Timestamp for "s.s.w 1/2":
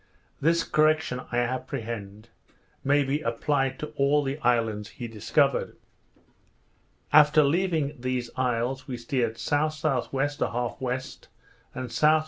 9.35-10.39